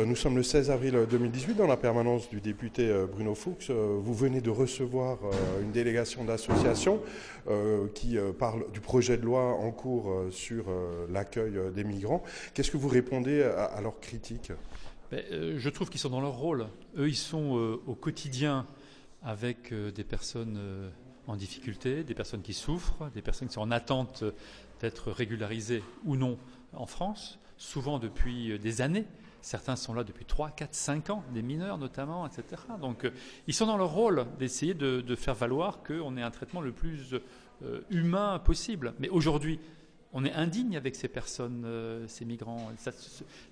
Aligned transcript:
Euh, 0.00 0.06
nous 0.06 0.16
sommes 0.16 0.36
le 0.36 0.42
16 0.42 0.70
avril 0.70 1.06
2018 1.10 1.54
dans 1.54 1.66
la 1.66 1.76
permanence 1.76 2.28
du 2.30 2.40
député 2.40 2.88
euh, 2.88 3.06
Bruno 3.06 3.34
Fuchs. 3.34 3.68
Euh, 3.70 3.98
vous 4.00 4.14
venez 4.14 4.40
de 4.40 4.50
recevoir 4.50 5.18
une 5.62 5.72
délégation 5.72 6.24
d'associations 6.24 7.02
qui 7.94 8.16
parle 8.38 8.70
du 8.72 8.80
projet 8.80 9.16
de 9.16 9.24
loi 9.24 9.54
en 9.54 9.70
cours 9.70 10.12
sur 10.30 10.66
l'accueil 11.10 11.58
des 11.74 11.84
migrants. 11.84 12.22
Qu'est-ce 12.54 12.70
que 12.70 12.76
vous 12.76 12.88
répondez 12.88 13.42
à, 13.42 13.80
leurs 13.80 13.98
critiques? 14.00 14.52
Ben, 15.10 15.22
Je 15.56 15.68
trouve 15.68 15.90
qu'ils 15.90 16.00
sont 16.00 16.10
dans 16.10 16.20
leur 16.20 16.36
rôle. 16.36 16.66
Eux, 16.96 17.08
ils 17.08 17.16
sont 17.16 17.78
au 17.86 17.94
quotidien 17.94 18.66
avec 19.22 19.72
des 19.72 20.04
personnes 20.04 20.90
en 21.26 21.36
difficulté, 21.36 22.04
des 22.04 22.14
personnes 22.14 22.42
qui 22.42 22.54
souffrent, 22.54 23.10
des 23.14 23.22
personnes 23.22 23.48
qui 23.48 23.54
sont 23.54 23.62
en 23.62 23.70
attente 23.70 24.24
d'être 24.80 25.10
régularisées 25.10 25.82
ou 26.04 26.16
non 26.16 26.38
en 26.72 26.86
France, 26.86 27.38
souvent 27.56 27.98
depuis 27.98 28.58
des 28.58 28.80
années. 28.80 29.06
Certains 29.42 29.76
sont 29.76 29.94
là 29.94 30.04
depuis 30.04 30.24
3, 30.24 30.50
4, 30.50 30.74
5 30.74 31.10
ans, 31.10 31.24
des 31.32 31.42
mineurs 31.42 31.78
notamment, 31.78 32.26
etc. 32.26 32.62
Donc 32.80 33.04
euh, 33.04 33.10
ils 33.46 33.54
sont 33.54 33.66
dans 33.66 33.76
leur 33.76 33.90
rôle 33.90 34.26
d'essayer 34.38 34.74
de, 34.74 35.14
faire 35.16 35.34
valoir 35.34 35.82
qu'on 35.82 36.16
ait 36.16 36.22
un 36.22 36.30
traitement 36.30 36.60
le 36.60 36.72
plus 36.72 37.14
euh, 37.62 37.80
humain 37.90 38.38
possible. 38.38 38.94
Mais 38.98 39.08
aujourd'hui, 39.08 39.60
on 40.12 40.24
est 40.24 40.32
indigne 40.32 40.76
avec 40.76 40.96
ces 40.96 41.08
personnes, 41.08 41.62
euh, 41.64 42.06
ces 42.08 42.24
migrants. 42.24 42.70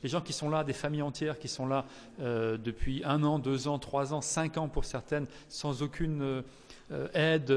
les 0.02 0.08
gens 0.08 0.20
qui 0.20 0.32
sont 0.32 0.50
là, 0.50 0.64
des 0.64 0.72
familles 0.72 1.02
entières 1.02 1.38
qui 1.38 1.48
sont 1.48 1.66
là 1.66 1.84
depuis 2.18 3.02
un 3.04 3.22
an, 3.22 3.38
deux 3.38 3.68
ans, 3.68 3.78
trois 3.78 4.12
ans, 4.12 4.20
cinq 4.20 4.56
ans 4.56 4.68
pour 4.68 4.84
certaines, 4.84 5.26
sans 5.48 5.82
aucune 5.82 6.42
aide 7.14 7.52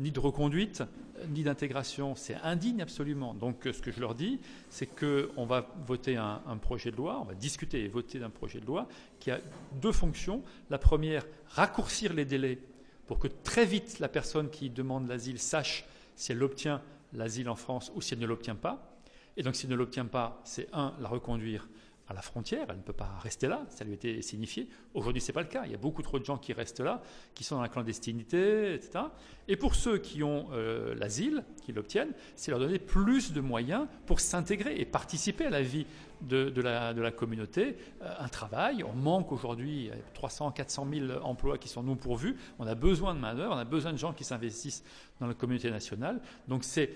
ni 0.00 0.10
de 0.10 0.18
reconduite, 0.18 0.82
ni 1.28 1.42
d'intégration. 1.42 2.14
C'est 2.16 2.36
indigne 2.36 2.82
absolument. 2.82 3.34
Donc 3.34 3.56
ce 3.64 3.80
que 3.80 3.92
je 3.92 4.00
leur 4.00 4.14
dis, 4.14 4.40
c'est 4.70 4.86
qu'on 4.86 5.44
va 5.44 5.66
voter 5.86 6.16
un, 6.16 6.40
projet 6.60 6.90
de 6.90 6.96
loi, 6.96 7.18
on 7.20 7.24
va 7.24 7.34
discuter 7.34 7.84
et 7.84 7.88
voter 7.88 8.18
d'un 8.18 8.30
projet 8.30 8.60
de 8.60 8.66
loi 8.66 8.88
qui 9.20 9.30
a 9.30 9.38
deux 9.80 9.92
fonctions. 9.92 10.42
La 10.70 10.78
première, 10.78 11.24
raccourcir 11.48 12.12
les 12.14 12.24
délais 12.24 12.58
pour 13.06 13.18
que 13.18 13.28
très 13.28 13.66
vite 13.66 13.98
la 13.98 14.08
personne 14.08 14.50
qui 14.50 14.70
demande 14.70 15.08
l'asile 15.08 15.38
sache 15.38 15.84
si 16.16 16.32
elle 16.32 16.42
obtient 16.42 16.80
l'asile 17.12 17.48
en 17.48 17.56
France 17.56 17.92
ou 17.94 18.00
si 18.00 18.14
elle 18.14 18.20
ne 18.20 18.26
l'obtient 18.26 18.54
pas. 18.54 19.00
Et 19.36 19.42
donc, 19.42 19.56
si 19.56 19.66
elle 19.66 19.72
ne 19.72 19.76
l'obtient 19.76 20.06
pas, 20.06 20.40
c'est 20.44 20.68
un, 20.72 20.94
la 21.00 21.08
reconduire 21.08 21.68
à 22.10 22.12
la 22.12 22.22
frontière, 22.22 22.66
elle 22.68 22.78
ne 22.78 22.82
peut 22.82 22.92
pas 22.92 23.18
rester 23.22 23.46
là, 23.46 23.64
ça 23.68 23.84
lui 23.84 23.94
été 23.94 24.20
signifié. 24.20 24.68
Aujourd'hui, 24.94 25.22
ce 25.22 25.28
n'est 25.28 25.32
pas 25.32 25.42
le 25.42 25.46
cas. 25.46 25.62
Il 25.64 25.70
y 25.70 25.76
a 25.76 25.78
beaucoup 25.78 26.02
trop 26.02 26.18
de 26.18 26.24
gens 26.24 26.38
qui 26.38 26.52
restent 26.52 26.80
là, 26.80 27.02
qui 27.34 27.44
sont 27.44 27.54
dans 27.54 27.62
la 27.62 27.68
clandestinité, 27.68 28.74
etc. 28.74 29.04
Et 29.46 29.54
pour 29.54 29.76
ceux 29.76 29.98
qui 29.98 30.24
ont 30.24 30.48
euh, 30.52 30.92
l'asile, 30.96 31.44
qui 31.62 31.72
l'obtiennent, 31.72 32.12
c'est 32.34 32.50
leur 32.50 32.58
donner 32.58 32.80
plus 32.80 33.32
de 33.32 33.40
moyens 33.40 33.86
pour 34.06 34.18
s'intégrer 34.18 34.80
et 34.80 34.84
participer 34.84 35.46
à 35.46 35.50
la 35.50 35.62
vie 35.62 35.86
de, 36.22 36.60
la, 36.60 36.92
de 36.94 37.00
la, 37.00 37.12
communauté. 37.12 37.76
Euh, 38.02 38.12
un 38.18 38.28
travail, 38.28 38.82
on 38.82 38.92
manque 38.92 39.30
aujourd'hui 39.30 39.92
300, 40.14 40.50
400 40.50 40.88
000 40.92 41.12
emplois 41.22 41.58
qui 41.58 41.68
sont 41.68 41.84
non 41.84 41.94
pourvus. 41.94 42.36
On 42.58 42.66
a 42.66 42.74
besoin 42.74 43.14
de 43.14 43.20
main-d'œuvre, 43.20 43.54
on 43.54 43.58
a 43.58 43.64
besoin 43.64 43.92
de 43.92 43.98
gens 43.98 44.12
qui 44.12 44.24
s'investissent 44.24 44.82
dans 45.20 45.28
la 45.28 45.34
communauté 45.34 45.70
nationale. 45.70 46.20
Donc 46.48 46.64
c'est 46.64 46.90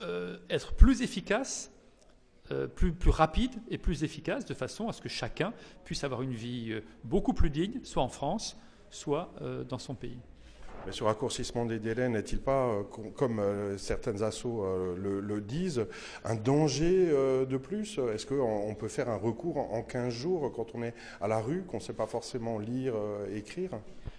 euh, 0.00 0.38
être 0.48 0.72
plus 0.72 1.02
efficace 1.02 1.70
euh, 2.50 2.66
plus, 2.66 2.94
rapide 3.06 3.54
et 3.70 3.78
plus 3.78 4.04
efficace, 4.04 4.44
de 4.44 4.52
façon 4.52 4.88
à 4.88 4.92
ce 4.92 5.00
que 5.00 5.08
chacun 5.08 5.54
puisse 5.84 6.04
avoir 6.04 6.20
une 6.20 6.34
vie 6.34 6.72
euh, 6.72 6.82
beaucoup 7.02 7.32
plus 7.32 7.48
digne, 7.48 7.80
soit 7.84 8.02
en 8.02 8.08
France, 8.08 8.58
soit 8.90 9.32
euh, 9.40 9.64
dans 9.64 9.78
son 9.78 9.94
pays. 9.94 10.18
Mais 10.86 10.92
ce 10.92 11.04
raccourcissement 11.04 11.64
des 11.64 11.78
délais 11.78 12.08
n'est-il 12.08 12.40
pas, 12.40 12.82
comme 13.16 13.40
certaines 13.78 14.22
assos 14.22 14.64
le, 14.96 15.40
disent, 15.40 15.86
un 16.24 16.34
danger 16.34 17.06
de 17.48 17.56
plus? 17.56 17.98
Est-ce 18.12 18.26
qu'on 18.26 18.74
peut 18.74 18.88
faire 18.88 19.08
un 19.08 19.16
recours 19.16 19.56
en 19.56 19.82
15 19.82 20.12
jours 20.12 20.52
quand 20.52 20.74
on 20.74 20.82
est 20.82 20.94
à 21.20 21.28
la 21.28 21.40
rue, 21.40 21.62
qu'on 21.62 21.78
ne 21.78 21.82
sait 21.82 21.92
pas 21.92 22.06
forcément 22.06 22.58
lire, 22.58 22.94
écrire? 23.32 23.70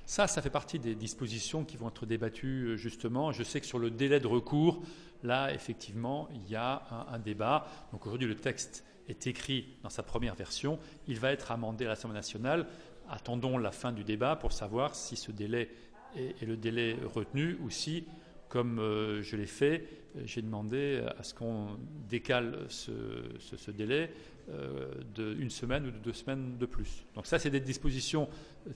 Ça, 0.06 0.28
ça 0.28 0.42
fait 0.42 0.50
partie 0.50 0.80
des 0.80 0.96
dispositions 0.96 1.64
qui 1.64 1.78
vont 1.78 1.90
être 1.90 2.06
débattues 2.06 2.78
justement. 2.78 3.32
Je 3.32 3.44
sais 3.44 3.60
que 3.60 3.66
sur 3.66 3.80
le 3.80 3.90
délai 3.90 4.20
de 4.20 4.28
recours, 4.28 4.82
Là, 5.26 5.52
effectivement, 5.52 6.30
il 6.34 6.52
y 6.52 6.56
a 6.56 6.84
un, 7.12 7.18
débat. 7.18 7.66
Donc 7.92 8.06
aujourd'hui, 8.06 8.28
le 8.28 8.36
texte 8.36 8.86
est 9.10 9.26
écrit 9.26 9.76
dans 9.82 9.90
sa 9.90 10.04
première 10.04 10.36
version. 10.36 10.78
Il 11.08 11.20
va 11.20 11.32
être 11.32 11.52
amendé 11.52 11.86
à 11.86 11.90
l'Assemblée 11.90 12.16
nationale. 12.16 12.68
Attendons 13.10 13.58
la 13.58 13.72
fin 13.72 13.92
du 13.92 14.04
débat 14.04 14.36
pour 14.36 14.52
savoir 14.52 14.94
si 14.94 15.16
ce 15.16 15.32
délai 15.32 15.72
est, 16.18 16.46
le 16.46 16.58
délai 16.58 16.96
retenu 17.14 17.58
ou 17.62 17.70
si, 17.70 18.06
comme 18.50 18.80
euh, 18.80 19.22
je 19.22 19.36
l'ai 19.36 19.48
fait, 19.48 19.88
j'ai 20.24 20.42
demandé 20.42 21.04
à 21.18 21.24
ce 21.24 21.34
qu'on 21.34 21.78
décale 22.10 22.66
ce, 22.70 23.72
délai 23.72 24.12
euh, 24.50 24.94
d'une 25.16 25.50
semaine 25.50 25.88
ou 25.88 25.92
de 25.92 25.98
deux 25.98 26.14
semaines 26.14 26.58
de 26.58 26.66
plus. 26.66 27.06
Donc 27.16 27.26
ça, 27.26 27.40
c'est 27.40 27.50
des 27.50 27.60
dispositions 27.60 28.30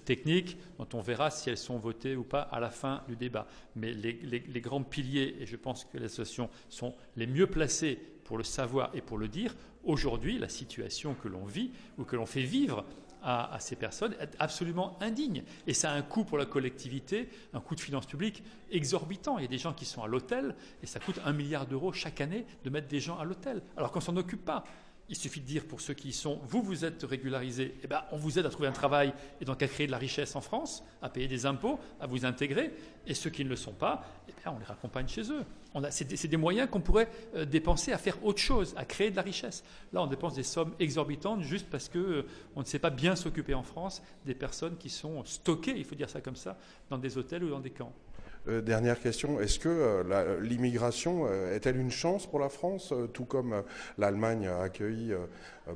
techniques 0.03 0.57
dont 0.77 0.87
on 0.93 1.01
verra 1.01 1.29
si 1.29 1.49
elles 1.49 1.57
sont 1.57 1.77
votées 1.77 2.15
ou 2.15 2.23
pas 2.23 2.41
à 2.41 2.59
la 2.59 2.69
fin 2.69 3.03
du 3.07 3.15
débat. 3.15 3.47
Mais 3.75 3.93
les, 3.93 4.61
grands 4.61 4.83
piliers, 4.83 5.35
et 5.39 5.45
je 5.45 5.55
pense 5.55 5.85
que 5.85 5.97
les 5.97 6.05
associations 6.05 6.49
sont 6.69 6.95
les 7.15 7.27
mieux 7.27 7.47
placées 7.47 7.99
pour 8.23 8.37
le 8.37 8.43
savoir 8.43 8.91
et 8.93 9.01
pour 9.01 9.17
le 9.17 9.27
dire, 9.27 9.55
aujourd'hui, 9.83 10.37
la 10.39 10.49
situation 10.49 11.13
que 11.13 11.27
l'on 11.27 11.45
vit 11.45 11.71
ou 11.97 12.03
que 12.03 12.15
l'on 12.15 12.25
fait 12.25 12.43
vivre 12.43 12.85
à, 13.23 13.57
ces 13.59 13.75
personnes 13.75 14.15
est 14.19 14.35
absolument 14.39 14.97
indigne. 15.01 15.43
Et 15.67 15.73
ça 15.73 15.91
a 15.91 15.95
un 15.95 16.01
coût 16.01 16.23
pour 16.23 16.37
la 16.37 16.45
collectivité, 16.45 17.29
un 17.53 17.59
coût 17.59 17.75
de 17.75 17.79
finances 17.79 18.05
publiques 18.05 18.43
exorbitant. 18.71 19.37
Il 19.37 19.41
y 19.41 19.45
a 19.45 19.49
des 19.49 19.57
gens 19.57 19.73
qui 19.73 19.85
sont 19.85 20.03
à 20.03 20.07
l'hôtel 20.07 20.55
et 20.83 20.85
ça 20.85 20.99
coûte 20.99 21.19
un 21.25 21.33
milliard 21.33 21.65
d'euros 21.65 21.93
chaque 21.93 22.21
année 22.21 22.45
de 22.63 22.69
mettre 22.69 22.87
des 22.87 22.99
gens 22.99 23.17
à 23.17 23.23
l'hôtel, 23.23 23.61
alors 23.77 23.91
qu'on 23.91 23.99
ne 23.99 24.03
s'en 24.03 24.17
occupe 24.17 24.45
pas. 24.45 24.63
Il 25.09 25.15
suffit 25.15 25.41
de 25.41 25.45
dire 25.45 25.65
pour 25.65 25.81
ceux 25.81 25.95
qui 25.95 26.09
y 26.09 26.13
sont, 26.13 26.39
vous, 26.43 26.61
vous 26.61 26.85
êtes 26.85 27.03
régularisés, 27.03 27.75
eh 27.83 27.87
ben, 27.87 28.03
on 28.11 28.17
vous 28.17 28.37
aide 28.37 28.45
à 28.45 28.49
trouver 28.49 28.67
un 28.67 28.73
travail 28.73 29.11
et 29.41 29.45
donc 29.45 29.61
à 29.63 29.67
créer 29.67 29.87
de 29.87 29.91
la 29.91 29.97
richesse 29.97 30.35
en 30.35 30.41
France, 30.41 30.83
à 31.01 31.09
payer 31.09 31.27
des 31.27 31.47
impôts, 31.47 31.79
à 31.99 32.05
vous 32.05 32.25
intégrer. 32.25 32.71
Et 33.07 33.15
ceux 33.15 33.31
qui 33.31 33.43
ne 33.43 33.49
le 33.49 33.55
sont 33.55 33.73
pas, 33.73 34.05
eh 34.27 34.49
on 34.49 34.59
les 34.59 34.65
raccompagne 34.65 35.07
chez 35.07 35.31
eux. 35.31 35.43
C'est 35.89 36.27
des, 36.27 36.37
moyens 36.37 36.69
qu'on 36.69 36.81
pourrait 36.81 37.09
euh, 37.35 37.45
dépenser 37.45 37.91
à 37.91 37.97
faire 37.97 38.23
autre 38.23 38.39
chose, 38.39 38.73
à 38.77 38.85
créer 38.85 39.09
de 39.09 39.15
la 39.15 39.21
richesse. 39.23 39.63
Là, 39.93 40.03
on 40.03 40.07
dépense 40.07 40.35
des 40.35 40.43
sommes 40.43 40.73
exorbitantes 40.79 41.41
juste 41.41 41.67
parce 41.69 41.89
qu'on 41.89 41.99
euh, 41.99 42.23
ne 42.55 42.63
sait 42.63 42.79
pas 42.79 42.91
bien 42.91 43.15
s'occuper 43.15 43.55
en 43.55 43.63
France 43.63 44.03
des 44.25 44.35
personnes 44.35 44.77
qui 44.77 44.89
sont 44.89 45.23
stockées, 45.25 45.73
il 45.75 45.85
faut 45.85 45.95
dire 45.95 46.09
ça 46.09 46.21
comme 46.21 46.35
ça, 46.35 46.57
dans 46.89 46.97
des 46.97 47.17
hôtels 47.17 47.43
ou 47.43 47.49
dans 47.49 47.59
des 47.59 47.71
camps. 47.71 47.93
Euh, 48.49 48.61
dernière 48.61 48.99
question, 48.99 49.39
est-ce 49.39 49.59
que 49.59 49.69
euh, 49.69 50.39
l'immigration 50.41 51.25
euh, 51.27 51.55
est-elle 51.55 51.77
une 51.77 51.91
chance 51.91 52.25
pour 52.25 52.39
la 52.39 52.49
France, 52.49 52.93
tout 53.13 53.25
comme 53.25 53.63
l'Allemagne 53.97 54.47
a 54.47 54.61
accueilli 54.61 55.13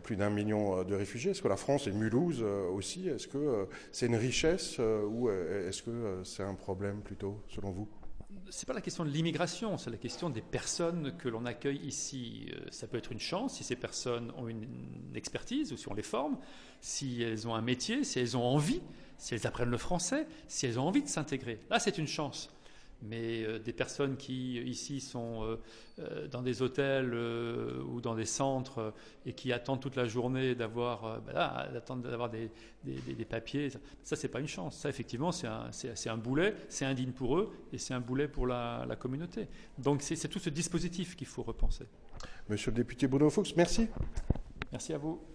plus 0.01 0.15
d'un 0.15 0.29
million 0.29 0.83
de 0.83 0.95
réfugiés? 0.95 1.31
Est-ce 1.31 1.41
que 1.41 1.47
la 1.47 1.57
France 1.57 1.87
et 1.87 1.91
Mulhouse 1.91 2.41
aussi, 2.41 3.07
est-ce 3.07 3.27
que 3.27 3.67
c'est 3.91 4.07
une 4.07 4.15
richesse 4.15 4.79
ou 4.79 5.29
est-ce 5.29 5.83
que 5.83 6.21
c'est 6.23 6.43
un 6.43 6.55
problème 6.55 7.01
plutôt, 7.01 7.41
selon 7.47 7.71
vous? 7.71 7.87
C'est 8.49 8.67
pas 8.67 8.73
la 8.73 8.81
question 8.81 9.05
de 9.05 9.09
l'immigration, 9.09 9.77
c'est 9.77 9.89
la 9.89 9.97
question 9.97 10.29
des 10.29 10.41
personnes 10.41 11.15
que 11.17 11.29
l'on 11.29 11.45
accueille 11.45 11.79
ici. 11.85 12.51
Ça 12.71 12.87
peut 12.87 12.97
être 12.97 13.11
une 13.11 13.19
chance 13.19 13.55
si 13.55 13.63
ces 13.63 13.75
personnes 13.75 14.31
ont 14.37 14.47
une 14.47 15.11
expertise 15.15 15.71
ou 15.71 15.77
si 15.77 15.87
on 15.87 15.93
les 15.93 16.03
forme, 16.03 16.37
si 16.81 17.21
elles 17.21 17.47
ont 17.47 17.55
un 17.55 17.61
métier, 17.61 18.03
si 18.03 18.19
elles 18.19 18.35
ont 18.35 18.43
envie, 18.43 18.81
si 19.17 19.35
elles 19.35 19.47
apprennent 19.47 19.69
le 19.69 19.77
français, 19.77 20.27
si 20.47 20.65
elles 20.65 20.79
ont 20.79 20.87
envie 20.87 21.03
de 21.03 21.07
s'intégrer. 21.07 21.59
Là, 21.69 21.79
c'est 21.79 21.97
une 21.97 22.07
chance 22.07 22.49
mais 23.03 23.43
euh, 23.43 23.59
des 23.59 23.73
personnes 23.73 24.17
qui 24.17 24.59
ici 24.61 24.99
sont 24.99 25.43
euh, 25.43 25.55
euh, 25.99 26.27
dans 26.27 26.41
des 26.41 26.61
hôtels 26.61 27.13
ou 27.13 28.01
dans 28.01 28.15
des 28.15 28.25
centres 28.25 28.93
et 29.25 29.33
qui 29.33 29.51
attendent 29.51 29.81
toute 29.81 29.95
la 29.95 30.05
journée 30.05 30.55
d'avoir 30.55 31.21
ben 31.21 31.33
d'avoir 32.01 32.29
des, 32.29 32.49
des, 32.83 33.25
papiers, 33.25 33.69
ça, 34.03 34.15
c'est 34.15 34.27
pas 34.27 34.39
une 34.39 34.47
chance. 34.47 34.77
Ça 34.77 34.89
effectivement 34.89 35.31
c'est 35.31 35.47
un, 35.47 35.69
un, 36.07 36.17
boulet, 36.17 36.55
c'est 36.69 36.85
indigne 36.85 37.11
pour 37.11 37.37
eux 37.37 37.51
et 37.71 37.77
c'est 37.77 37.93
un 37.93 37.99
boulet 37.99 38.27
pour 38.27 38.47
la, 38.47 38.85
la 38.87 38.95
communauté. 38.95 39.47
Donc 39.77 40.01
c'est 40.01 40.27
tout 40.27 40.39
ce 40.39 40.49
dispositif 40.49 41.15
qu'il 41.15 41.27
faut 41.27 41.43
repenser. 41.43 41.85
Monsieur 42.49 42.71
le 42.71 42.77
député 42.77 43.07
Bruno 43.07 43.29
Fuchs, 43.29 43.55
merci. 43.55 43.87
Merci 44.71 44.93
à 44.93 44.97
vous. 44.97 45.32